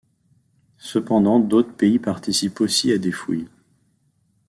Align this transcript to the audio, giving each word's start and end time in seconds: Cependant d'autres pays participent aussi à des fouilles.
Cependant 0.79 1.39
d'autres 1.39 1.75
pays 1.75 1.99
participent 1.99 2.61
aussi 2.61 2.91
à 2.91 2.97
des 2.97 3.11
fouilles. 3.11 3.47